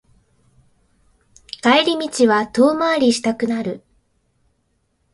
[1.61, 3.83] 帰り道は遠回りしたくなる